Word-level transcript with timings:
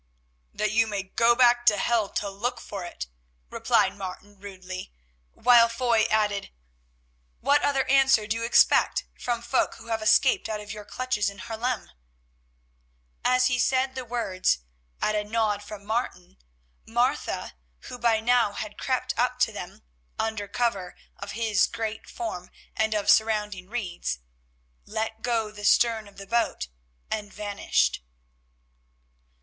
"That 0.51 0.71
you 0.71 0.87
may 0.87 1.03
go 1.03 1.35
back 1.35 1.63
to 1.67 1.77
hell 1.77 2.09
to 2.09 2.27
look 2.27 2.59
for 2.59 2.83
it," 2.83 3.05
replied 3.51 3.95
Martin 3.95 4.39
rudely, 4.39 4.91
while 5.33 5.69
Foy 5.69 6.05
added: 6.09 6.49
"What 7.39 7.61
other 7.61 7.85
answer 7.87 8.25
do 8.25 8.37
you 8.37 8.43
expect 8.43 9.05
from 9.13 9.43
folk 9.43 9.75
who 9.75 9.89
have 9.89 10.01
escaped 10.01 10.49
out 10.49 10.59
of 10.59 10.71
your 10.73 10.85
clutches 10.85 11.29
in 11.29 11.37
Haarlem?" 11.37 11.91
As 13.23 13.45
he 13.45 13.59
said 13.59 13.93
the 13.93 14.03
words, 14.03 14.57
at 15.03 15.13
a 15.13 15.23
nod 15.23 15.61
from 15.61 15.85
Martin, 15.85 16.39
Martha, 16.87 17.53
who 17.81 17.99
by 17.99 18.19
now 18.19 18.53
had 18.53 18.79
crept 18.79 19.13
up 19.19 19.37
to 19.41 19.51
them, 19.51 19.83
under 20.17 20.47
cover 20.47 20.95
of 21.15 21.33
his 21.33 21.67
great 21.67 22.09
form 22.09 22.49
and 22.75 22.95
of 22.95 23.07
surrounding 23.11 23.69
reeds, 23.69 24.17
let 24.87 25.21
go 25.21 25.51
the 25.51 25.63
stern 25.63 26.07
of 26.07 26.17
the 26.17 26.25
boat 26.25 26.69
and 27.11 27.31
vanished. 27.31 28.01